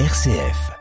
[0.00, 0.72] RCF.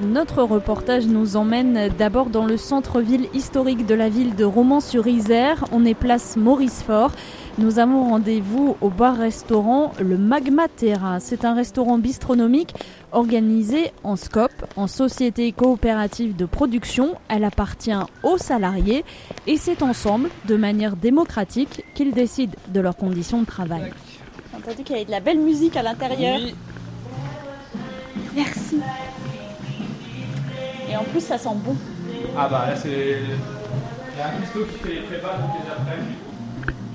[0.00, 5.64] Notre reportage nous emmène d'abord dans le centre-ville historique de la ville de Romans-sur-Isère.
[5.72, 7.10] On est place Maurice Fort.
[7.58, 11.18] Nous avons rendez-vous au bar-restaurant Le Magma Terra.
[11.18, 12.72] C'est un restaurant bistronomique
[13.12, 17.14] organisé en SCOP, en société coopérative de production.
[17.28, 17.92] Elle appartient
[18.22, 19.04] aux salariés
[19.46, 23.92] et c'est ensemble, de manière démocratique, qu'ils décident de leurs conditions de travail.
[24.56, 26.40] On t'a dit qu'il y avait de la belle musique à l'intérieur.
[28.34, 28.80] Merci.
[30.90, 31.76] Et en plus, ça sent bon.
[32.36, 33.18] Ah bah là c'est.
[34.14, 35.98] Il y a un qui fait les prépas donc les après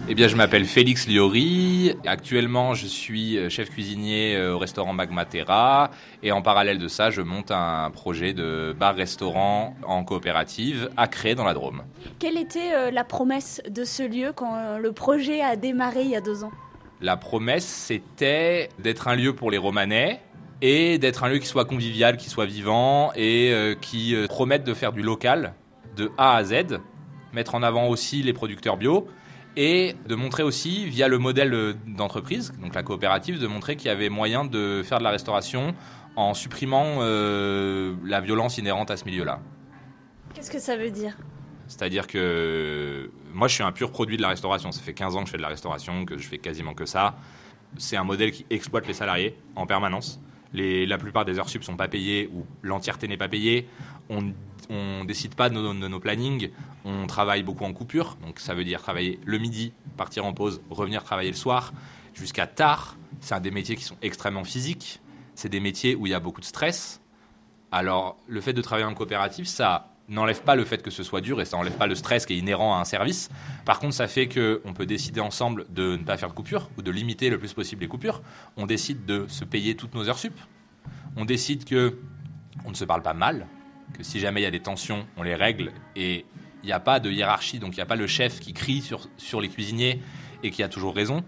[0.10, 1.94] Eh bien, je m'appelle Félix Liori.
[2.06, 5.92] Actuellement, je suis euh, chef cuisinier euh, au restaurant Magma Terra.
[6.24, 11.36] Et en parallèle de ça, je monte un projet de bar-restaurant en coopérative à Cré
[11.36, 11.84] dans la Drôme.
[12.20, 16.16] Quelle était euh, la promesse de ce lieu quand le projet a démarré il y
[16.16, 16.52] a deux ans?
[17.02, 20.22] La promesse, c'était d'être un lieu pour les Romanais
[20.62, 24.94] et d'être un lieu qui soit convivial, qui soit vivant et qui promette de faire
[24.94, 25.54] du local
[25.96, 26.80] de A à Z,
[27.34, 29.08] mettre en avant aussi les producteurs bio
[29.58, 33.92] et de montrer aussi via le modèle d'entreprise, donc la coopérative, de montrer qu'il y
[33.92, 35.74] avait moyen de faire de la restauration
[36.16, 39.40] en supprimant euh, la violence inhérente à ce milieu-là.
[40.36, 41.18] Qu'est-ce que ça veut dire?
[41.68, 45.22] C'est-à-dire que moi je suis un pur produit de la restauration, ça fait 15 ans
[45.22, 47.16] que je fais de la restauration, que je fais quasiment que ça.
[47.78, 50.22] C'est un modèle qui exploite les salariés en permanence
[50.54, 53.68] la plupart des heures sup sont pas payées ou l'entièreté n'est pas payée.
[54.10, 54.34] On
[54.70, 56.50] ne décide pas de nos, plannings.
[56.86, 58.18] On travaille beaucoup en coupure.
[58.26, 61.74] Donc ça veut dire travailler le midi, partir en pause, revenir travailler le soir
[62.14, 62.98] jusqu'à tard.
[63.20, 65.02] C'est des métiers qui sont extrêmement physiques.
[65.36, 67.02] C'est des métiers où il y a beaucoup de stress.
[67.72, 71.22] Alors le fait de travailler en coopérative, ça n'enlève pas le fait que ce soit
[71.22, 73.30] dur et ça n'enlève pas le stress qui est inhérent à un service.
[73.66, 76.82] Par contre, ça fait qu'on peut décider ensemble de ne pas faire de coupures ou
[76.82, 78.22] de limiter le plus possible les coupures.
[78.56, 80.38] On décide de se payer toutes nos heures sup.
[81.16, 81.98] On décide que
[82.66, 83.48] on ne se parle pas mal,
[83.94, 86.26] que si jamais il y a des tensions, on les règle et
[86.64, 88.82] il n'y a pas de hiérarchie, donc il n'y a pas le chef qui crie
[88.82, 90.02] sur, sur les cuisiniers
[90.44, 91.24] et qui a toujours raison.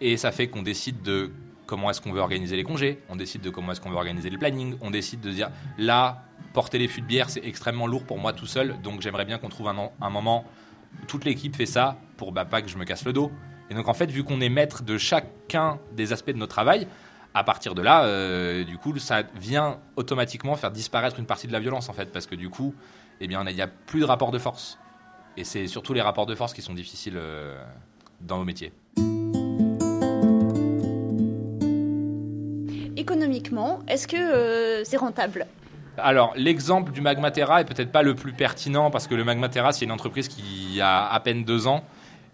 [0.00, 1.32] Et ça fait qu'on décide de
[1.66, 4.28] comment est-ce qu'on veut organiser les congés, on décide de comment est-ce qu'on veut organiser
[4.28, 8.04] le planning, on décide de dire là, porter les fûts de bière, c'est extrêmement lourd
[8.04, 10.44] pour moi tout seul, donc j'aimerais bien qu'on trouve un, moment
[11.06, 13.30] toute l'équipe fait ça pour bah, pas que je me casse le dos.
[13.70, 16.88] Et donc en fait, vu qu'on est maître de chacun des aspects de notre travail,
[17.34, 21.52] à partir de là, euh, du coup, ça vient automatiquement faire disparaître une partie de
[21.52, 22.74] la violence en fait, parce que du coup,
[23.20, 24.78] eh bien, il n'y a plus de rapport de force.
[25.36, 27.62] Et c'est surtout les rapports de force qui sont difficiles euh,
[28.20, 28.72] dans nos métiers.
[32.96, 35.46] Économiquement, est-ce que euh, c'est rentable?
[35.96, 39.84] Alors, l'exemple du Magmatera est peut-être pas le plus pertinent parce que le Magmatera, c'est
[39.84, 41.84] une entreprise qui a à peine deux ans,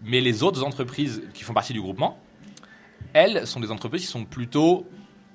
[0.01, 2.17] mais les autres entreprises qui font partie du groupement,
[3.17, 4.85] elles sont des entreprises qui sont plutôt,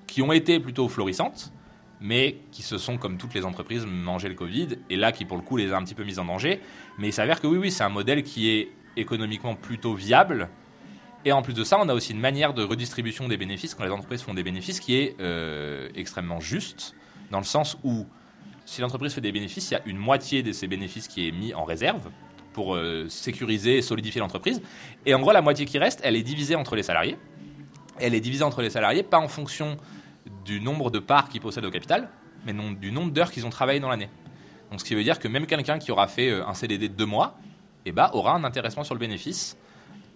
[0.06, 1.52] qui ont été plutôt florissantes,
[2.00, 5.36] mais qui se sont, comme toutes les entreprises, mangé le Covid, et là, qui pour
[5.36, 6.60] le coup les a un petit peu mises en danger.
[6.98, 10.48] Mais il s'avère que oui, oui, c'est un modèle qui est économiquement plutôt viable.
[11.24, 13.84] Et en plus de ça, on a aussi une manière de redistribution des bénéfices quand
[13.84, 16.94] les entreprises font des bénéfices qui est euh, extrêmement juste
[17.30, 18.06] dans le sens où
[18.64, 21.32] si l'entreprise fait des bénéfices, il y a une moitié de ces bénéfices qui est
[21.32, 22.10] mis en réserve
[22.52, 24.60] pour euh, sécuriser et solidifier l'entreprise.
[25.06, 27.16] Et en gros, la moitié qui reste, elle est divisée entre les salariés.
[27.98, 29.76] Elle est divisée entre les salariés pas en fonction
[30.44, 32.08] du nombre de parts qu'ils possèdent au capital,
[32.46, 34.08] mais non, du nombre d'heures qu'ils ont travaillé dans l'année.
[34.70, 36.94] Donc ce qui veut dire que même quelqu'un qui aura fait euh, un CDD de
[36.94, 37.36] deux mois,
[37.84, 39.56] eh ben, aura un intéressement sur le bénéfice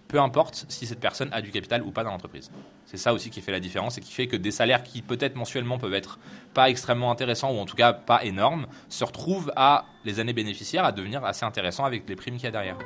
[0.07, 2.51] peu importe si cette personne a du capital ou pas dans l'entreprise.
[2.85, 5.35] C'est ça aussi qui fait la différence et qui fait que des salaires qui peut-être
[5.35, 6.19] mensuellement peuvent être
[6.53, 10.85] pas extrêmement intéressants ou en tout cas pas énormes se retrouvent à les années bénéficiaires
[10.85, 12.77] à devenir assez intéressants avec les primes qu'il y a derrière.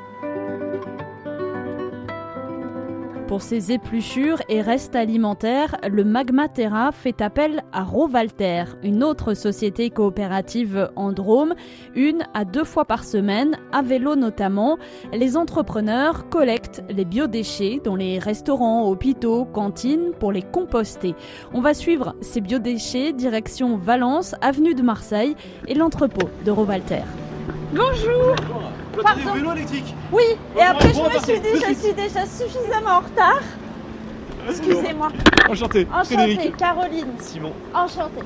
[3.31, 9.35] Pour ses épluchures et restes alimentaires, le Magma Terra fait appel à Rovalter, une autre
[9.35, 11.53] société coopérative en Drôme,
[11.95, 14.77] une à deux fois par semaine, à vélo notamment.
[15.13, 21.15] Les entrepreneurs collectent les biodéchets dans les restaurants, hôpitaux, cantines pour les composter.
[21.53, 25.37] On va suivre ces biodéchets direction Valence, avenue de Marseille
[25.69, 27.03] et l'entrepôt de Rovalter.
[27.73, 28.35] Bonjour
[29.01, 29.33] Pardon.
[29.33, 30.23] vélo électrique Oui,
[30.57, 33.41] et après je me suis dit, je suis déjà suffisamment en retard.
[34.49, 35.09] Excusez-moi.
[35.49, 35.87] Enchanté.
[35.93, 37.13] Enchanté, Caroline.
[37.19, 37.53] Simon.
[37.73, 38.21] Enchanté.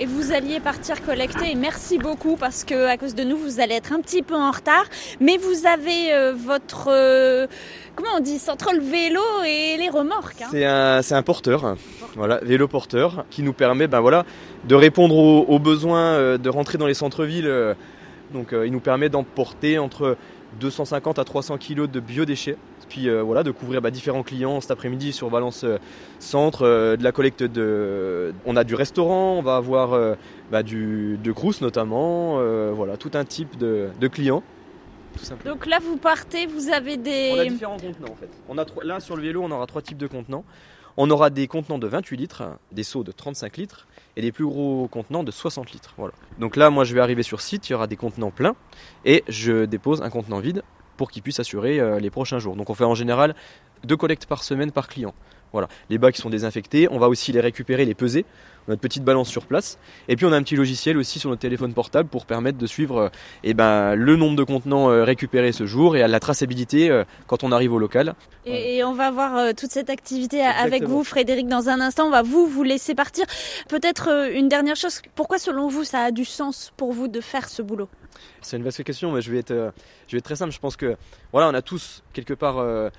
[0.00, 3.60] Et vous alliez partir collecter, et merci beaucoup parce que à cause de nous, vous
[3.60, 4.84] allez être un petit peu en retard.
[5.20, 6.88] Mais vous avez euh, votre.
[6.90, 7.46] Euh,
[7.94, 10.42] comment on dit Entre le vélo et les remorques.
[10.42, 10.48] Hein.
[10.50, 11.76] C'est un, un, porteur,
[12.16, 14.24] voilà, vélo porteur, qui nous permet ben, voilà,
[14.64, 17.76] de répondre aux, aux besoins, euh, de rentrer dans les centres-villes
[18.34, 20.18] donc euh, il nous permet d'emporter entre
[20.60, 22.56] 250 à 300 kg de biodéchets.
[22.88, 25.78] Puis euh, voilà, de couvrir bah, différents clients cet après-midi sur Valence euh,
[26.18, 28.34] Centre, euh, de la collecte de.
[28.44, 30.16] On a du restaurant, on va avoir
[30.50, 32.38] bah, du, de Crous notamment,
[32.72, 34.42] voilà, tout un type de, de clients.
[35.44, 37.30] Donc là, vous partez, vous avez des.
[37.34, 38.30] On a différents contenants en fait.
[38.48, 40.44] On a là sur le vélo, on aura trois types de contenants.
[40.96, 44.46] On aura des contenants de 28 litres, des seaux de 35 litres et des plus
[44.46, 45.94] gros contenants de 60 litres.
[45.96, 46.14] Voilà.
[46.38, 48.56] Donc là, moi, je vais arriver sur site, il y aura des contenants pleins
[49.04, 50.62] et je dépose un contenant vide
[50.96, 52.56] pour qu'ils puissent assurer euh, les prochains jours.
[52.56, 53.34] Donc on fait en général
[53.84, 55.14] deux collectes par semaine par client.
[55.54, 58.26] Voilà, les bacs sont désinfectés, on va aussi les récupérer, les peser.
[58.66, 59.78] On a une petite balance sur place.
[60.08, 62.66] Et puis on a un petit logiciel aussi sur notre téléphone portable pour permettre de
[62.66, 63.08] suivre euh,
[63.44, 67.52] eh ben, le nombre de contenants euh, récupérés ce jour et la traçabilité quand on
[67.52, 68.14] arrive au local.
[68.46, 72.06] Et, on va voir toute cette activité avec vous, Frédéric, dans un instant.
[72.06, 73.24] On va vous vous laisser partir.
[73.68, 77.48] Peut-être une dernière chose, pourquoi selon vous ça a du sens pour vous de faire
[77.48, 77.88] ce boulot?
[78.40, 79.70] C'est une vaste question, mais je vais, être, euh,
[80.06, 80.52] je vais être très simple.
[80.52, 80.96] Je pense que
[81.32, 82.90] voilà, on a tous quelque part euh,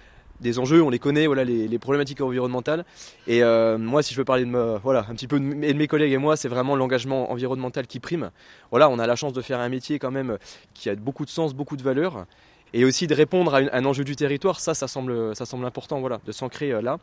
[0.42, 2.86] des enjeux, on les connaît, voilà, les, problématiques environnementales.
[3.28, 6.14] Et euh, moi, si je veux parler de voilà, un petit peu de, mes collègues
[6.14, 8.32] et moi, c'est vraiment l'engagement environnemental qui prime.
[8.72, 10.38] Voilà, on a la chance de faire un métier quand même
[10.74, 12.26] qui a beaucoup de sens, beaucoup de valeur.
[12.74, 16.00] Et aussi de répondre à, un enjeu du territoire, ça, ça semble, ça semble important,
[16.00, 17.00] voilà, de s'ancrer là.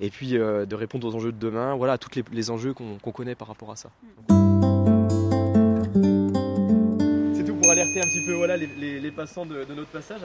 [0.00, 3.34] Et puis de répondre aux enjeux de demain, voilà, à tous les, enjeux qu'on connaît
[3.34, 3.90] par rapport à ça
[8.00, 10.20] un petit peu voilà, les, passants de, notre passage.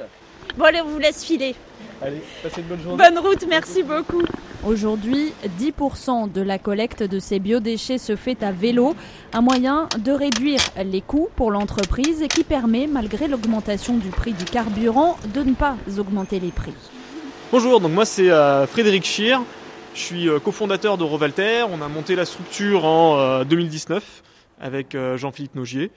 [0.58, 1.56] Bon allez, on vous laisse filer.
[2.02, 2.98] Allez, passez une bonne journée.
[2.98, 4.24] Bonne route, merci beaucoup.
[4.66, 8.96] Aujourd'hui, 10% de la collecte de ces biodéchets se fait à vélo,
[9.34, 14.34] un moyen de réduire les coûts pour l'entreprise et qui permet, malgré l'augmentation du prix
[14.34, 16.74] du carburant, de ne pas augmenter les prix.
[17.52, 19.42] Bonjour, donc moi c'est euh, Frédéric Schir,
[19.94, 24.31] je suis euh, cofondateur de Rovalter, on a monté la structure en 2019 euh,
[24.62, 25.92] avec Jean-Philippe Nogier.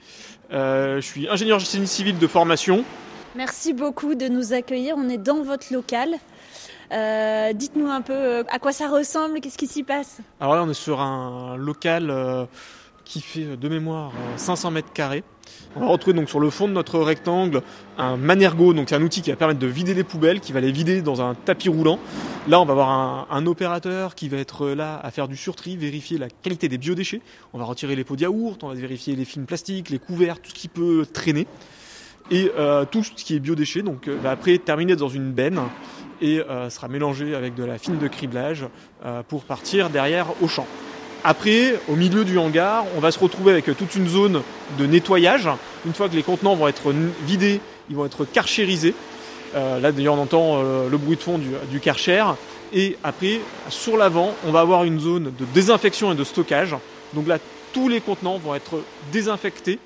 [0.51, 2.83] Euh, je suis ingénieur génie civil de formation.
[3.35, 4.95] Merci beaucoup de nous accueillir.
[4.97, 6.15] On est dans votre local.
[6.91, 10.19] Euh, dites-nous un peu euh, à quoi ça ressemble, qu'est-ce qui s'y passe?
[10.39, 12.47] Alors là, on est sur un local
[13.03, 15.23] qui fait de mémoire 500 mètres carrés.
[15.75, 17.61] On va retrouver donc sur le fond de notre rectangle
[17.97, 20.61] un manergo, donc c'est un outil qui va permettre de vider les poubelles, qui va
[20.61, 21.99] les vider dans un tapis roulant.
[22.47, 26.17] Là, on va avoir un, opérateur qui va être là à faire du surtri, vérifier
[26.17, 27.21] la qualité des biodéchets.
[27.53, 30.41] On va retirer les pots de yaourt, on va vérifier les films plastiques, les couverts,
[30.41, 31.47] tout ce qui peut traîner.
[32.31, 35.59] Et euh, tout ce qui est biodéchets, donc euh, va après terminer dans une benne
[36.21, 38.65] et euh, sera mélangé avec de la fine de criblage
[39.27, 40.65] pour partir derrière au champ.
[41.27, 44.43] Après, au milieu du hangar, on va se retrouver avec toute une zone
[44.77, 45.49] de nettoyage.
[45.83, 46.93] Une fois que les contenants vont être
[47.25, 48.93] vidés, ils vont être karchérisés.
[49.55, 51.81] Euh, là d'ailleurs on entend euh, le bruit de fond du, du.
[52.73, 53.39] Et après,
[53.69, 56.75] sur l'avant, on va avoir une zone de désinfection et de stockage.
[57.13, 57.39] Donc là,
[57.73, 59.79] tous les contenants vont être désinfectés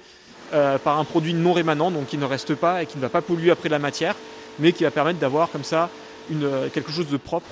[0.53, 3.09] euh, par un produit non rémanent, donc qui ne reste pas et qui ne va
[3.09, 4.15] pas polluer après la matière,
[4.59, 5.89] mais qui va permettre d'avoir comme ça
[6.29, 7.47] une, quelque chose de propre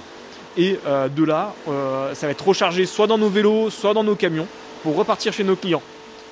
[0.57, 4.03] et euh, de là, euh, ça va être rechargé soit dans nos vélos, soit dans
[4.03, 4.47] nos camions
[4.83, 5.83] pour repartir chez nos clients.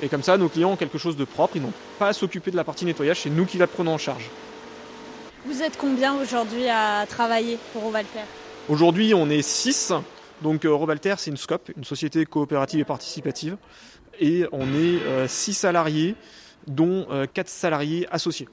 [0.02, 2.52] Et comme ça, nos clients ont quelque chose de propre, ils n'ont pas à s'occuper
[2.52, 4.30] de la partie nettoyage, c'est nous qui la prenons en charge.
[5.46, 8.22] Vous êtes combien aujourd'hui à travailler pour Rovalter
[8.68, 9.94] Aujourd'hui, on est 6.
[10.42, 13.58] Donc euh, Rovalter, c'est une SCOP, une société coopérative et participative.
[14.20, 16.16] Et on est 6 salariés,
[16.68, 18.48] dont 4 salariés associés.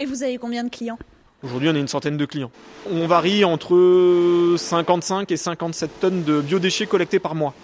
[0.00, 0.98] Et vous avez combien de clients?
[1.46, 2.50] Aujourd'hui, on a une centaine de clients.
[2.90, 7.54] On varie entre 55 et 57 tonnes de biodéchets collectés par mois.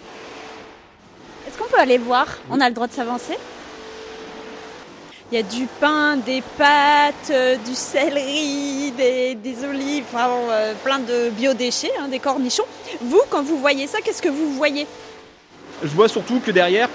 [1.45, 2.27] Est-ce qu'on peut aller voir?
[2.49, 3.37] On a le droit de s'avancer?
[5.31, 10.99] Il y a du pain, des pâtes, euh, du céleri, des, olives, vraiment euh, plein
[10.99, 12.63] de biodéchets, hein, des cornichons.
[13.01, 14.87] Vous, quand vous voyez ça, qu'est-ce que vous voyez?
[15.83, 16.87] Je vois surtout que derrière,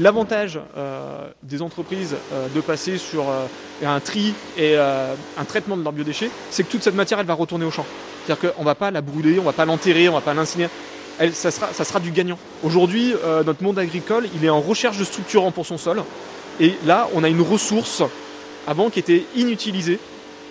[0.00, 3.46] L'avantage euh, des entreprises euh, de passer sur euh,
[3.84, 7.34] un tri et un traitement de leurs biodéchets, c'est que toute cette matière, elle va
[7.34, 7.86] retourner au champ.
[8.26, 10.22] C'est-à-dire qu'on ne va pas la brûler, on ne va pas l'enterrer, on ne va
[10.22, 10.70] pas l'incinérer.
[11.32, 12.38] ça, sera, du gagnant.
[12.62, 16.02] Aujourd'hui, notre monde agricole, il est en recherche de structurants pour son sol.
[16.60, 18.02] Et là, on a une ressource
[18.66, 19.98] avant qui était inutilisée.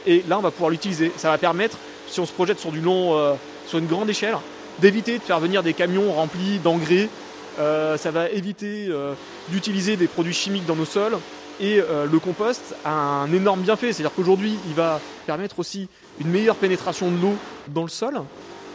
[0.06, 1.12] Et là, on va pouvoir l'utiliser.
[1.18, 3.36] Ça va permettre, si on se projette sur du long,
[3.66, 4.36] sur une grande échelle,
[4.80, 7.10] d'éviter de faire venir des camions remplis d'engrais
[7.58, 9.14] ça va éviter euh,
[9.50, 11.18] d'utiliser des produits chimiques dans nos sols.
[11.60, 15.88] Et euh, le compost a un énorme bienfait, c'est-à-dire qu'aujourd'hui, il va permettre aussi
[16.20, 17.36] une meilleure pénétration de l'eau
[17.68, 18.22] dans le sol.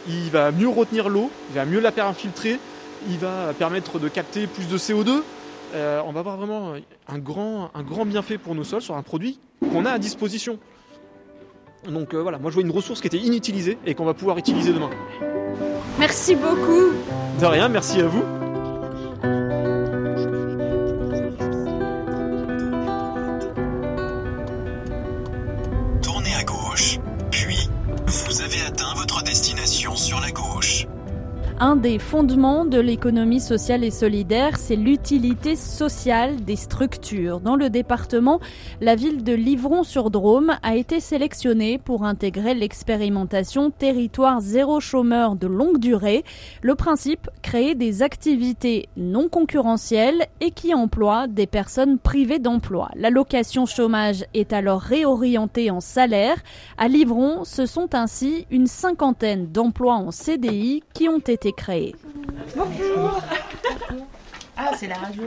[0.07, 2.57] Il va mieux retenir l'eau, il va mieux la faire infiltrer,
[3.09, 5.21] il va permettre de capter plus de CO2.
[5.75, 6.73] on va avoir vraiment
[7.07, 9.39] un grand, un grand bienfait pour nos sols sur un produit
[9.71, 10.57] qu'on a à disposition.
[11.89, 14.71] Donc voilà, moi je vois une ressource qui était inutilisée et qu'on va pouvoir utiliser
[14.71, 14.89] demain.
[15.99, 16.93] Merci beaucoup.
[17.41, 18.38] De rien, merci à vous.
[31.61, 37.41] Un des fondements de l'économie sociale et solidaire, c'est l'utilité sociale des structures.
[37.41, 38.39] Dans le département,
[38.79, 45.79] la ville de Livron-sur-Drôme a été sélectionnée pour intégrer l'expérimentation Territoire zéro chômeur de longue
[45.79, 46.23] durée.
[46.61, 52.87] Le principe, créer des activités non concurrentielles et qui emploient des personnes privées d'emploi.
[52.95, 56.37] L'allocation chômage est alors réorientée en salaire.
[56.77, 61.95] À Livron, ce sont ainsi une cinquantaine d'emplois en CDI qui ont été créés.
[62.55, 63.21] Bonjour.
[64.57, 65.23] Ah, c'est la radio.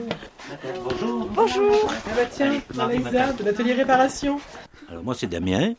[0.84, 1.26] Bonjour.
[1.26, 1.90] Bonjour.
[1.90, 4.38] Ah bah tiens, de l'atelier réparation.
[4.90, 5.74] Alors moi c'est Damien.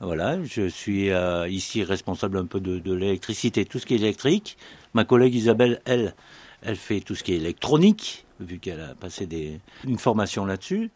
[0.00, 3.98] Voilà, je suis euh, ici responsable un peu de, de l'électricité, tout ce qui est
[3.98, 4.56] électrique.
[4.92, 6.14] Ma collègue Isabelle, elle,
[6.62, 10.90] elle fait tout ce qui est électronique, vu qu'elle a passé des, une formation là-dessus.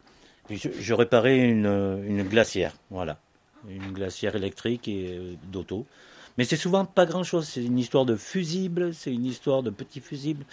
[0.47, 3.19] Puis je, je réparais une, une glacière, voilà,
[3.69, 5.87] une glacière électrique et euh, d'auto.
[6.38, 7.49] Mais c'est souvent pas grand-chose.
[7.49, 10.45] C'est une histoire de fusibles, c'est une histoire de petits fusibles.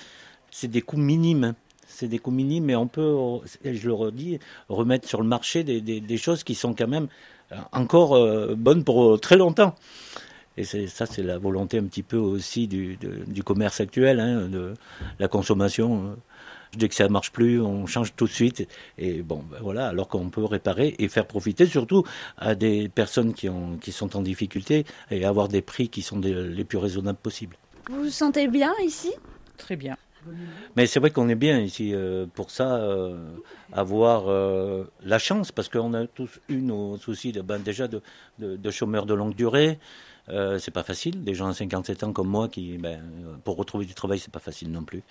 [0.50, 1.54] C'est des coûts minimes.
[1.88, 3.16] C'est des coûts minimes, mais on peut,
[3.64, 7.08] je le redis, remettre sur le marché des, des, choses qui sont quand même
[7.72, 9.76] encore euh, bonnes pour très longtemps.
[10.58, 14.74] Et ça, c'est la volonté un petit peu aussi du, du commerce actuel, hein, de
[15.20, 16.18] la consommation.
[16.78, 18.68] Dès que ça marche plus, on change tout de suite.
[18.98, 22.04] Et bon, ben voilà, alors qu'on peut réparer et faire profiter surtout
[22.38, 26.20] à des personnes qui, ont, qui sont en difficulté et avoir des prix qui sont
[26.20, 27.56] des, les plus raisonnables possibles.
[27.90, 29.12] Vous vous sentez bien ici?
[29.58, 29.96] Très bien.
[30.76, 33.16] Mais c'est vrai qu'on est bien ici euh, pour ça, euh,
[33.72, 38.02] avoir euh, la chance, parce qu'on a tous eu nos soucis de, ben, déjà de,
[38.40, 39.78] de, de chômeurs de longue durée.
[40.30, 41.24] Euh, c'est pas facile.
[41.24, 43.02] Des gens à 57 ans comme moi, qui, ben,
[43.44, 45.04] pour retrouver du travail, c'est pas facile non plus.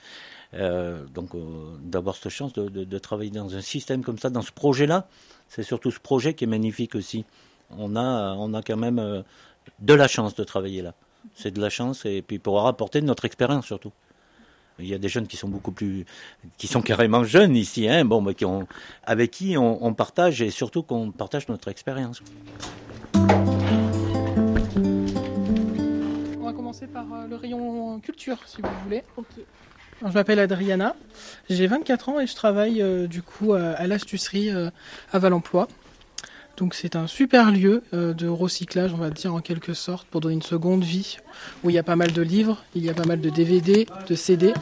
[0.56, 1.40] Euh, donc, euh,
[1.82, 5.08] d'avoir cette chance de, travailler dans un système comme ça, dans ce projet-là,
[5.48, 7.24] c'est surtout ce projet qui est magnifique aussi.
[7.70, 9.22] On a, on a quand même euh,
[9.80, 10.94] de la chance de travailler là.
[11.34, 13.92] C'est de la chance et puis pouvoir apporter notre expérience surtout.
[14.78, 16.04] Il y a des jeunes qui sont beaucoup plus,
[16.58, 18.34] qui sont carrément jeunes ici, hein, bon, mais
[19.04, 22.20] avec qui on partage et surtout qu'on partage notre expérience.
[26.84, 29.02] Commencer par euh, le rayon culture, si vous voulez.
[30.02, 30.96] Je m'appelle Adriana,
[31.48, 34.70] j'ai 24 ans et je travaille euh, du coup à, à l'astucerie euh,
[35.12, 35.68] à Val-Emploi.
[36.56, 40.20] Donc c'est un super lieu euh, de recyclage, on va dire en quelque sorte, pour
[40.20, 41.18] donner une seconde vie,
[41.62, 43.86] où il y a pas mal de livres, il y a pas mal de DVD,
[44.08, 44.52] de CD.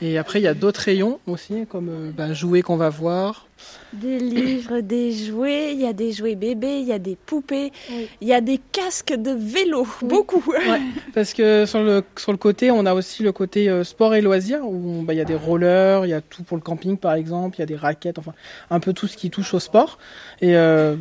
[0.00, 3.46] Et après, il y a d'autres rayons aussi, comme euh, ben, jouets qu'on va voir.
[3.92, 7.72] Des livres, des jouets, il y a des jouets bébés, il y a des poupées,
[7.90, 8.08] Oui.
[8.20, 10.08] il y a des casques de vélo, Oui.
[10.08, 10.44] beaucoup.
[10.48, 10.80] Ouais,
[11.14, 14.20] parce que sur le, sur le côté, on a aussi le côté euh, sport et
[14.20, 16.96] loisirs, où bah, il y a des rollers, il y a tout pour le camping
[16.96, 18.34] par exemple, il y a des raquettes, enfin
[18.70, 19.98] un peu tout ce qui touche au sport.
[20.40, 20.94] Et euh,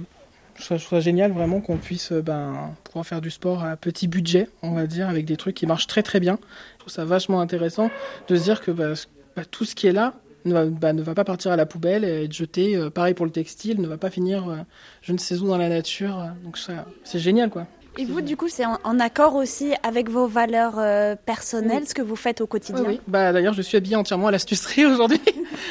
[0.58, 4.08] je trouve ça génial vraiment qu'on puisse euh, ben, pouvoir faire du sport à petit
[4.08, 6.40] budget, on va dire, avec des trucs qui marchent très très bien.
[6.76, 7.90] Je trouve ça vachement intéressant
[8.28, 8.94] de se dire que bah,
[9.36, 11.66] bah, tout ce qui est là ne va, bah, ne va pas partir à la
[11.66, 12.76] poubelle et être jeté.
[12.76, 14.58] Euh, pareil pour le textile, ne va pas finir euh,
[15.02, 16.24] je ne sais où dans la nature.
[16.44, 17.68] Donc ça, c'est génial quoi.
[18.00, 21.88] Et vous, du coup, c'est en, en accord aussi avec vos valeurs euh, personnelles, Oui.
[21.88, 22.82] ce que vous faites au quotidien.
[22.84, 23.02] Oui, oui.
[23.08, 25.20] Bah, d'ailleurs, je suis habillée entièrement à l'astucerie aujourd'hui.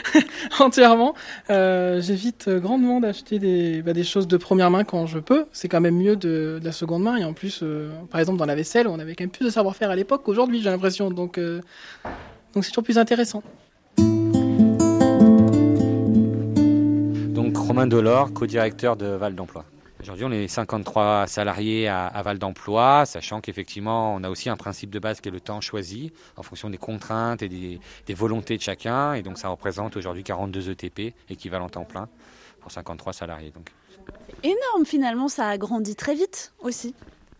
[0.58, 1.14] entièrement.
[1.50, 5.46] Euh, J'évite euh, grandement d'acheter des, bah, des choses de première main quand je peux.
[5.52, 7.16] C'est quand même mieux de, de la seconde main.
[7.16, 9.50] Et en plus, euh, par exemple, dans la vaisselle, on avait quand même plus de
[9.50, 11.10] savoir-faire à l'époque qu'aujourd'hui, j'ai l'impression.
[11.10, 11.60] Donc, euh,
[12.54, 13.42] donc c'est toujours plus intéressant.
[17.34, 19.64] Donc Romain Delors, co-directeur de Val d'Emploi.
[20.06, 24.56] Aujourd'hui, on est 53 salariés à, à Val d'Emploi, sachant qu'effectivement, on a aussi un
[24.56, 28.56] principe de base qui est le temps choisi en fonction des contraintes et des, volontés
[28.56, 29.14] de chacun.
[29.14, 32.08] Et donc, ça représente aujourd'hui 42 ETP, équivalent temps plein,
[32.60, 33.52] pour 53 salariés.
[34.44, 36.94] Énorme, finalement, ça a grandi très vite aussi.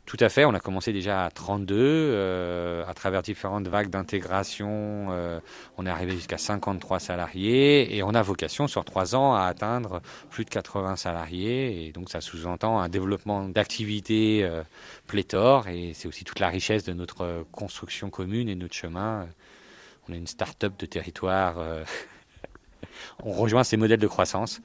[0.06, 5.08] Tout à fait, on a commencé déjà à 32, euh, à travers différentes vagues d'intégration,
[5.10, 5.40] euh,
[5.78, 10.00] on est arrivé jusqu'à 53 salariés et on a vocation sur trois ans à atteindre
[10.30, 14.62] plus de 80 salariés et donc ça sous-entend un développement d'activités euh,
[15.08, 19.26] pléthore et c'est aussi toute la richesse de notre euh, construction commune et notre chemin.
[20.08, 21.82] On est une start-up de territoire, euh,
[23.24, 24.60] on rejoint ces modèles de croissance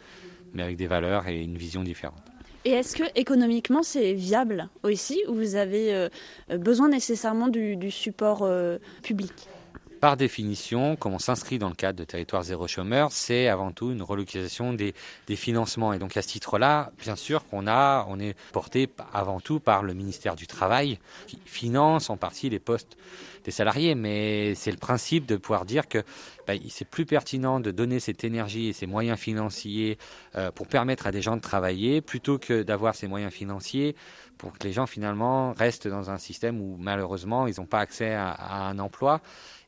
[0.53, 2.30] mais avec des valeurs et une vision différente.
[2.63, 6.09] Et est-ce que économiquement c'est viable aussi ou vous avez euh,
[6.57, 9.31] besoin nécessairement du, support euh, public?
[9.99, 13.91] Par définition, comme on s'inscrit dans le cadre de Territoire Zéro Chômeur, c'est avant tout
[13.91, 14.93] une relocalisation des,
[15.27, 15.93] des financements.
[15.93, 19.81] Et donc à ce titre-là, bien sûr qu'on a, on est porté avant tout par
[19.81, 22.97] le ministère du Travail, qui finance en partie les postes
[23.43, 23.95] des salariés.
[23.95, 26.03] Mais c'est le principe de pouvoir dire que
[26.47, 29.97] bah, c'est plus pertinent de donner cette énergie et ces moyens financiers
[30.35, 33.95] euh, pour permettre à des gens de travailler plutôt que d'avoir ces moyens financiers
[34.37, 38.15] pour que les gens finalement restent dans un système où malheureusement ils n'ont pas accès
[38.15, 39.21] à, un emploi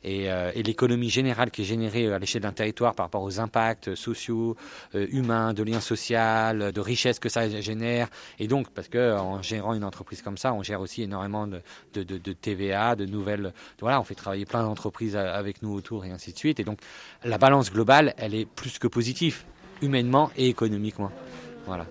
[0.03, 3.39] et, euh, et l'économie générale qui est générée à l'échelle d'un territoire par rapport aux
[3.39, 4.58] impacts sociaux,
[4.96, 8.10] euh, humains, de liens sociaux, de richesses que ça génère.
[8.39, 11.62] Et donc, parce que en gérant une entreprise comme ça, on gère aussi énormément de
[12.34, 13.53] TVA, de nouvelles.
[13.82, 16.60] Voilà, on fait travailler plein d'entreprises avec nous autour et ainsi de suite.
[16.60, 16.79] Et donc,
[17.24, 19.43] la balance globale, elle est plus que positive,
[19.82, 21.12] humainement et économiquement.
[21.65, 21.86] Voilà.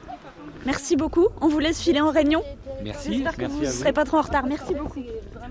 [0.64, 1.26] Merci beaucoup.
[1.40, 2.42] On vous laisse filer en réunion.
[2.84, 3.14] Merci.
[3.14, 4.46] J'espère que Merci vous ne serez pas trop en retard.
[4.46, 5.02] Merci beaucoup.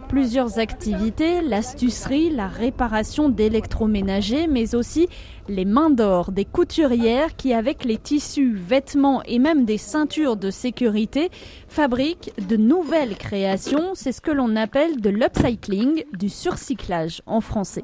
[0.08, 5.10] Plusieurs activités, l'astucerie, la réparation d'électroménagers, mais aussi
[5.52, 10.50] les mains d'or des couturières qui, avec les tissus, vêtements et même des ceintures de
[10.50, 11.30] sécurité,
[11.68, 13.92] fabriquent de nouvelles créations.
[13.94, 17.84] C'est ce que l'on appelle de l'upcycling, du surcyclage en français.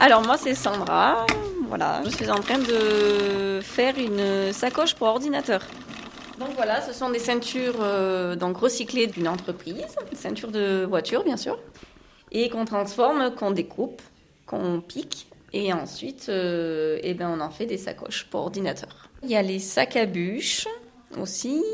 [0.00, 1.26] Alors moi c'est Sandra,
[1.68, 5.60] voilà, je suis en train de faire une sacoche pour ordinateur.
[6.38, 11.36] Donc voilà, ce sont des ceintures euh, donc recyclées d'une entreprise, ceintures de voiture bien
[11.36, 11.58] sûr,
[12.30, 14.00] et qu'on transforme, qu'on découpe,
[14.46, 19.08] qu'on pique, et ensuite euh, eh ben, on en fait des sacoches pour ordinateur.
[19.24, 20.68] Il y a les sacs à bûches
[21.20, 21.64] aussi,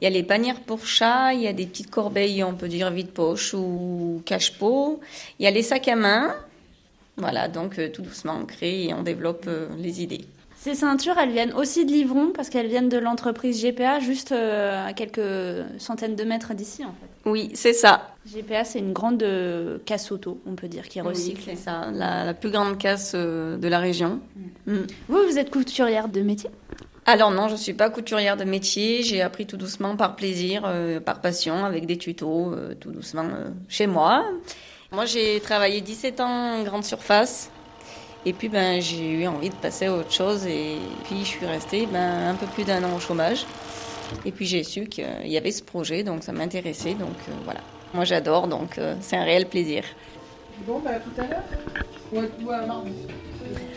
[0.00, 2.68] il y a les bannières pour chat, il y a des petites corbeilles, on peut
[2.68, 4.98] dire vide-poche ou cache-pot,
[5.38, 6.34] il y a les sacs à main,
[7.16, 9.48] voilà, donc euh, tout doucement on crée et on développe
[9.78, 10.24] les idées.
[10.60, 14.88] Ces ceintures, elles viennent aussi de Livron parce qu'elles viennent de l'entreprise GPA, juste euh,
[14.88, 15.20] à quelques
[15.78, 17.30] centaines de mètres d'ici en fait.
[17.30, 18.14] Oui, c'est ça.
[18.26, 21.42] GPA, c'est une grande euh, casse auto, on peut dire, qui Oui, recycle.
[21.44, 24.20] c'est ça, la, la plus grande casse euh, de la région.
[24.66, 24.76] Mm.
[25.08, 26.50] Vous, vous êtes couturière de métier?
[27.06, 29.02] Alors non, je suis pas couturière de métier.
[29.02, 33.24] J'ai appris tout doucement par plaisir, euh, par passion, avec des tutos, euh, tout doucement
[33.24, 34.26] euh, chez moi.
[34.92, 37.50] Moi, j'ai travaillé 17 ans en grande surface.
[38.28, 40.46] Et puis, ben, j'ai eu envie de passer à autre chose.
[40.46, 43.46] Et puis, je suis restée ben, un peu plus d'un an au chômage.
[44.26, 46.92] Et puis, j'ai su qu'il y avait ce projet, donc ça m'intéressait.
[46.92, 47.60] Donc, euh, voilà.
[47.94, 49.82] Moi, j'adore, donc euh, c'est un réel plaisir.
[50.66, 51.42] Bon, bah, tout à l'heure.
[52.52, 53.27] À.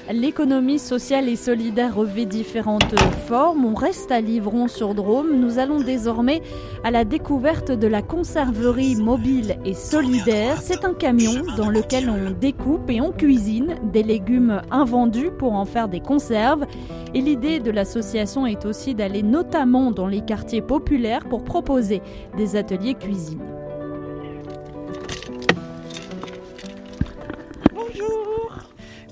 [0.10, 3.66] L'économie sociale et solidaire revêt différentes formes.
[3.66, 5.40] On reste à Livron-sur-Drôme.
[5.40, 6.42] Nous allons désormais
[6.84, 10.60] à la découverte de la conserverie mobile et solidaire.
[10.62, 15.66] C'est un camion dans lequel on découpe et on cuisine des légumes invendus pour en
[15.66, 16.66] faire des conserves.
[17.14, 22.02] Et l'idée de l'association est aussi d'aller notamment dans les quartiers populaires pour proposer
[22.36, 23.61] des ateliers cuisine.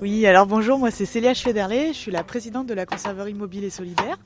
[0.02, 3.66] Oui, alors bonjour, moi c'est Célia Schfederlé, je suis la présidente de la conserverie mobile
[3.66, 4.18] et solidaire.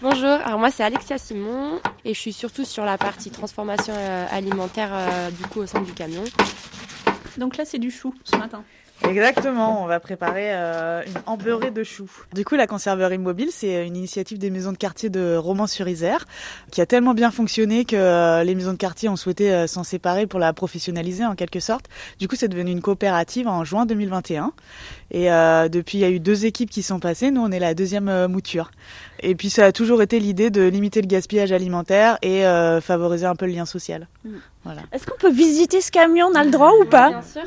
[0.00, 4.26] Bonjour, alors moi c'est Alexia Simon et je suis surtout sur la partie transformation euh,
[4.30, 6.22] alimentaire euh, du coup au sein du camion.
[7.38, 8.62] Donc là, c'est du chou ce matin.
[9.04, 12.10] Exactement, on va préparer euh, une embeurrée de choux.
[12.34, 16.24] Du coup, la conserverie mobile, c'est une initiative des maisons de quartier de Romans-sur-Isère
[16.70, 19.84] qui a tellement bien fonctionné que euh, les maisons de quartier ont souhaité euh, s'en
[19.84, 21.86] séparer pour la professionnaliser en quelque sorte.
[22.18, 24.52] Du coup, c'est devenu une coopérative en juin 2021.
[25.10, 27.30] Et euh, depuis, il y a eu deux équipes qui sont passées.
[27.30, 28.70] Nous, on est la deuxième euh, mouture.
[29.20, 33.26] Et puis, ça a toujours été l'idée de limiter le gaspillage alimentaire et euh, favoriser
[33.26, 34.08] un peu le lien social.
[34.64, 34.82] Voilà.
[34.92, 36.26] Est-ce qu'on peut visiter ce camion?
[36.32, 37.10] On a le droit ou pas?
[37.10, 37.42] Bien sûr.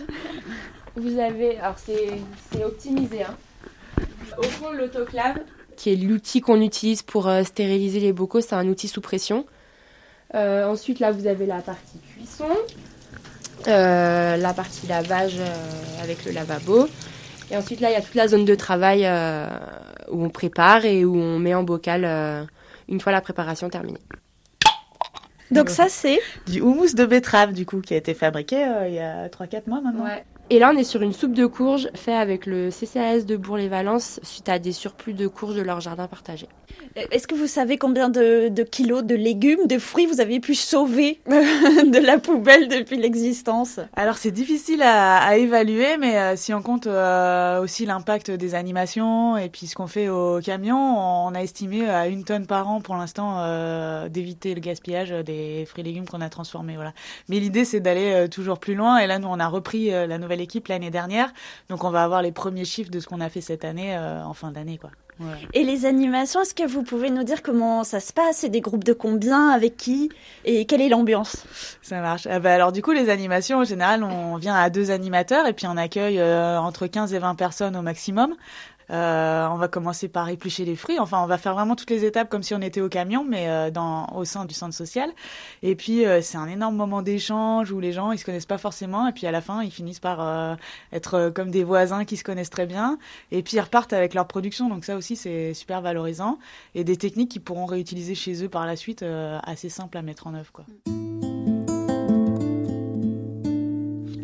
[0.99, 3.23] Vous avez, alors c'est optimisé.
[3.23, 3.35] Hein.
[4.38, 5.38] Au fond, l'autoclave,
[5.77, 9.45] qui est l'outil qu'on utilise pour euh, stériliser les bocaux, c'est un outil sous pression.
[10.35, 12.49] Euh, ensuite, là, vous avez la partie cuisson,
[13.67, 16.88] euh, la partie lavage euh, avec le lavabo.
[17.49, 19.47] Et ensuite, là, il y a toute la zone de travail euh,
[20.12, 22.43] où on prépare et où on met en bocal euh,
[22.89, 24.01] une fois la préparation terminée.
[25.51, 28.93] Donc ça, c'est Du houmous de betterave, du coup, qui a été fabriqué euh, il
[28.93, 30.05] y a 3-4 mois maintenant.
[30.51, 34.19] Et là, on est sur une soupe de courges faite avec le CCAS de Bourg-les-Valences
[34.23, 36.47] suite à des surplus de courges de leur jardin partagé.
[36.95, 40.55] Est-ce que vous savez combien de, de kilos de légumes, de fruits vous avez pu
[40.55, 43.79] sauver de la poubelle depuis l'existence?
[43.95, 48.55] Alors c'est difficile à, à évaluer, mais euh, si on compte euh, aussi l'impact des
[48.55, 52.69] animations et puis ce qu'on fait au camion, on a estimé à une tonne par
[52.69, 56.75] an pour l'instant euh, d'éviter le gaspillage des fruits et légumes qu'on a transformés.
[56.75, 56.93] Voilà.
[57.29, 58.97] Mais l'idée c'est d'aller euh, toujours plus loin.
[58.97, 61.34] Et là nous on a repris euh, la nouvelle équipe l'année dernière,
[61.69, 64.23] donc on va avoir les premiers chiffres de ce qu'on a fait cette année euh,
[64.23, 64.91] en fin d'année quoi.
[65.54, 68.38] Et les animations, est-ce que vous pouvez nous dire comment ça se passe?
[68.38, 69.49] C'est des groupes de combien?
[69.49, 70.10] Avec qui?
[70.45, 71.45] Et quelle est l'ambiance?
[71.82, 72.25] Ça marche.
[72.30, 75.54] Ah bah alors du coup, les animations, en général, on vient à deux animateurs et
[75.54, 78.34] puis on accueille euh, entre 15 et 20 personnes au maximum.
[78.91, 80.99] Euh, on va commencer par éplucher les fruits.
[80.99, 83.49] Enfin, on va faire vraiment toutes les étapes comme si on était au camion, mais
[83.49, 85.10] euh, dans, au sein du centre social.
[85.63, 88.58] Et puis, euh, c'est un énorme moment d'échange où les gens, ils se connaissent pas
[88.58, 89.08] forcément.
[89.08, 90.56] Et puis, à la fin, ils finissent par euh,
[90.91, 92.97] être comme des voisins qui se connaissent très bien.
[93.32, 94.69] Et puis, ils repartent avec leur production.
[94.69, 96.39] Donc, ça aussi, c'est super valorisant.
[96.75, 99.04] Et des techniques qu'ils pourront réutiliser chez eux par la suite,
[99.43, 100.65] assez simples à mettre en œuvre, quoi.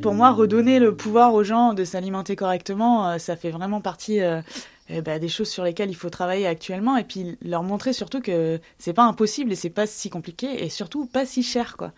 [0.06, 4.22] Pour moi, redonner le pouvoir aux gens de s'alimenter correctement, euh, ça fait vraiment partie
[4.22, 4.40] euh,
[4.88, 8.22] eh ben, des choses sur lesquelles il faut travailler actuellement et puis leur montrer surtout
[8.22, 11.92] que c'est pas impossible et c'est pas si compliqué et surtout pas si cher quoi.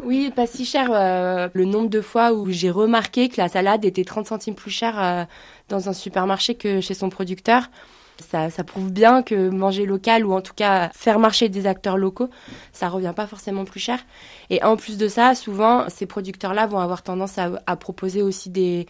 [0.00, 0.90] Oui, pas si cher.
[0.92, 4.70] euh, le nombre de fois où j'ai remarqué que la salade était 30 centimes plus
[4.70, 5.24] chère euh,
[5.70, 7.70] dans un supermarché que chez son producteur.
[8.20, 11.96] Ça, ça prouve bien que manger local ou en tout cas faire marcher des acteurs
[11.96, 12.30] locaux,
[12.72, 13.98] ça revient pas forcément plus cher.
[14.50, 18.50] Et en plus de ça, souvent, ces producteurs-là vont avoir tendance à, à proposer aussi
[18.50, 18.86] des,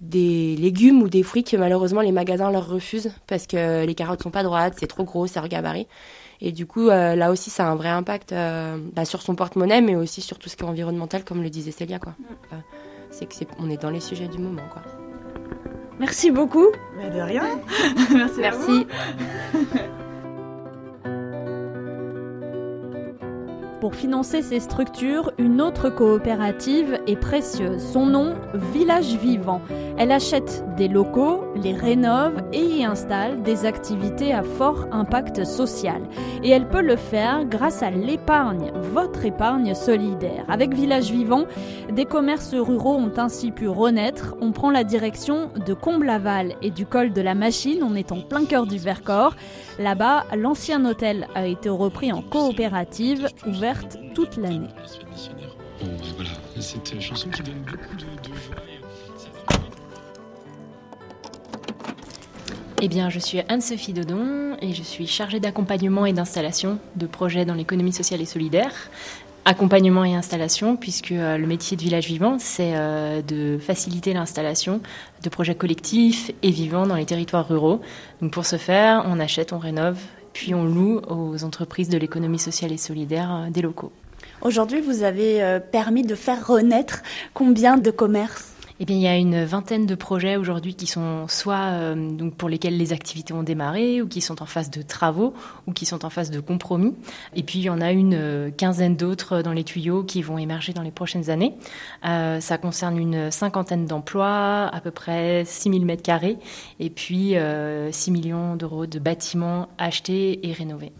[0.00, 4.22] des légumes ou des fruits que malheureusement les magasins leur refusent parce que les carottes
[4.22, 5.86] sont pas droites, c'est trop gros, c'est hors gabarit.
[6.40, 9.34] Et du coup, euh, là aussi, ça a un vrai impact euh, bah, sur son
[9.34, 11.98] porte-monnaie, mais aussi sur tout ce qui est environnemental, comme le disait Célia.
[11.98, 12.14] Quoi.
[12.52, 12.56] Euh,
[13.10, 14.62] c'est que c'est, on est dans les sujets du moment.
[14.70, 14.82] Quoi.
[16.00, 16.68] Merci beaucoup.
[16.96, 17.44] Mais de rien.
[18.10, 18.40] Merci.
[18.40, 18.86] Merci.
[23.84, 27.82] Pour financer ces structures, une autre coopérative est précieuse.
[27.92, 28.32] Son nom,
[28.72, 29.60] Village Vivant.
[29.98, 36.00] Elle achète des locaux, les rénove et y installe des activités à fort impact social.
[36.42, 40.46] Et elle peut le faire grâce à l'épargne, votre épargne solidaire.
[40.48, 41.44] Avec Village Vivant,
[41.92, 44.34] des commerces ruraux ont ainsi pu renaître.
[44.40, 47.82] On prend la direction de Comblaval et du col de la Machine.
[47.82, 49.36] On est en plein cœur du Vercors.
[49.78, 53.28] Là-bas, l'ancien hôtel a été repris en coopérative,
[54.14, 54.68] toute l'année.
[62.82, 67.44] Eh bien, je suis Anne-Sophie Dodon et je suis chargée d'accompagnement et d'installation de projets
[67.44, 68.72] dans l'économie sociale et solidaire.
[69.46, 74.80] Accompagnement et installation, puisque euh, le métier de village vivant, c'est euh, de faciliter l'installation
[75.22, 77.80] de projets collectifs et vivants dans les territoires ruraux.
[78.22, 79.98] Donc pour ce faire, on achète, on rénove,
[80.34, 83.92] puis on loue aux entreprises de l'économie sociale et solidaire euh, des locaux.
[84.42, 88.53] Aujourd'hui, vous avez euh, permis de faire renaître combien de commerces?
[88.80, 92.34] Eh bien, il y a une vingtaine de projets aujourd'hui qui sont soit euh, donc
[92.34, 95.32] pour lesquels les activités ont démarré, ou qui sont en phase de travaux,
[95.68, 96.92] ou qui sont en phase de compromis.
[97.36, 100.38] Et puis, il y en a une euh, quinzaine d'autres dans les tuyaux qui vont
[100.38, 101.54] émerger dans les prochaines années.
[102.04, 106.36] Euh, ça concerne une cinquantaine d'emplois, à peu près 6000 mètres carrés,
[106.80, 110.90] et puis euh, 6 millions d'euros de bâtiments achetés et rénovés.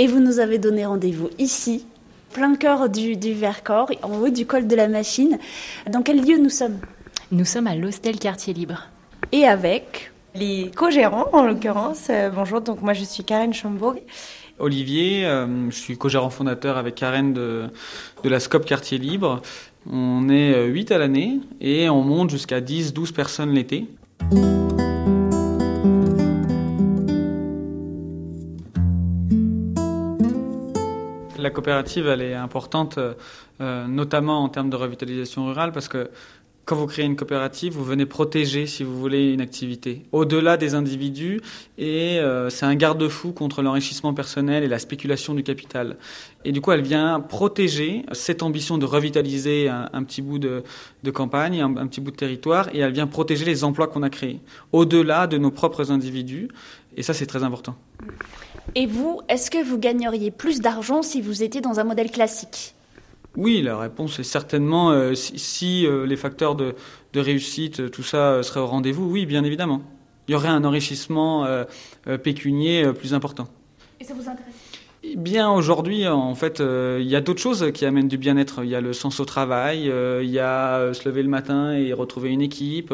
[0.00, 1.86] Et vous nous avez donné rendez-vous ici,
[2.32, 5.38] plein cœur du, du Vercors, en haut du col de la Machine.
[5.88, 6.80] Dans quel lieu nous sommes?
[7.32, 8.88] Nous sommes à l'hostel Quartier Libre.
[9.30, 12.08] Et avec Les co-gérants, en l'occurrence.
[12.10, 13.94] Euh, bonjour, donc moi je suis Karen Chambourg.
[14.58, 17.68] Olivier, euh, je suis co-gérant fondateur avec Karen de,
[18.24, 19.42] de la Scope Quartier Libre.
[19.88, 23.86] On est euh, 8 à l'année et on monte jusqu'à 10-12 personnes l'été.
[31.38, 36.10] La coopérative, elle est importante, euh, notamment en termes de revitalisation rurale, parce que
[36.70, 40.76] quand vous créez une coopérative, vous venez protéger, si vous voulez, une activité au-delà des
[40.76, 41.40] individus,
[41.78, 45.96] et euh, c'est un garde-fou contre l'enrichissement personnel et la spéculation du capital.
[46.44, 50.62] Et du coup, elle vient protéger cette ambition de revitaliser un, petit bout de,
[51.12, 54.38] campagne, un petit bout de territoire, et elle vient protéger les emplois qu'on a créés,
[54.70, 56.50] au-delà de nos propres individus,
[56.96, 57.74] et ça, c'est très important.
[58.76, 62.76] Et vous, est-ce que vous gagneriez plus d'argent si vous étiez dans un modèle classique?
[63.36, 66.74] Oui, la réponse est certainement euh, si, euh, les facteurs de,
[67.14, 69.82] réussite, euh, tout ça serait au rendez-vous, oui, bien évidemment.
[70.28, 71.44] Il y aurait un enrichissement
[72.22, 73.48] pécunier plus important.
[73.98, 74.69] Et ça vous intéresse?
[75.16, 78.64] Bien, aujourd'hui, en fait, euh, il y a d'autres choses qui amènent du bien-être.
[78.64, 81.28] Il y a le sens au travail, euh, il y a euh, se lever le
[81.28, 82.92] matin et retrouver une équipe,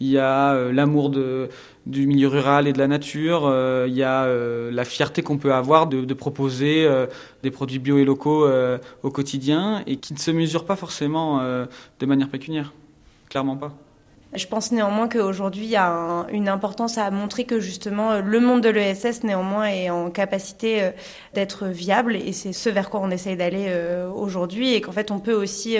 [0.00, 3.52] il y a l'amour du milieu rural et de la nature,
[3.86, 4.26] il y a
[4.70, 6.88] la fierté qu'on peut avoir de, proposer
[7.42, 8.46] des produits bio et locaux
[9.02, 12.72] au quotidien et qui ne se mesurent pas forcément de manière pécuniaire.
[13.28, 13.83] Clairement pas.
[14.34, 18.20] Je pense néanmoins qu'aujourd'hui, il y a un- une importance à montrer que justement euh,
[18.20, 20.90] le monde de l'ESS néanmoins est en capacité euh,
[21.34, 25.12] d'être viable et c'est ce vers quoi on essaye d'aller euh, aujourd'hui et qu'en fait
[25.12, 25.76] on peut aussi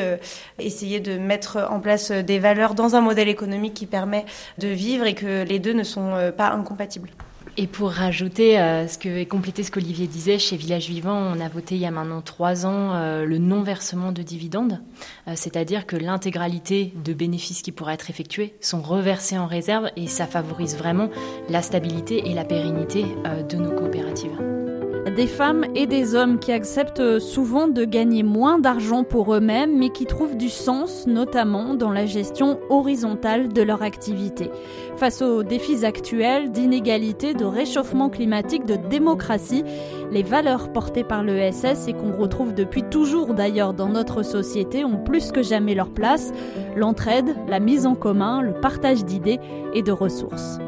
[0.58, 4.24] essayer de mettre en place des valeurs dans un modèle économique qui permet
[4.58, 7.10] de vivre et que les deux ne sont pas incompatibles.
[7.56, 11.40] Et pour rajouter euh, ce que et compléter ce qu'Olivier disait, chez Village Vivant, on
[11.40, 14.80] a voté il y a maintenant trois ans euh, le non-versement de dividendes,
[15.28, 20.06] Euh, c'est-à-dire que l'intégralité de bénéfices qui pourraient être effectués sont reversés en réserve et
[20.06, 21.08] ça favorise vraiment
[21.48, 23.04] la stabilité et la pérennité
[23.48, 24.63] de nos coopératives.
[25.04, 29.90] Des femmes et des hommes qui acceptent souvent de gagner moins d'argent pour eux-mêmes, mais
[29.90, 34.50] qui trouvent du sens, notamment dans la gestion horizontale de leur activité.
[34.96, 39.62] Face aux défis actuels d'inégalité, de réchauffement climatique, de démocratie,
[40.10, 45.04] les valeurs portées par l'ESS et qu'on retrouve depuis toujours d'ailleurs dans notre société ont
[45.04, 46.32] plus que jamais leur place.
[46.76, 49.38] L'entraide, la mise en commun, le partage d'idées
[49.74, 50.58] et de ressources.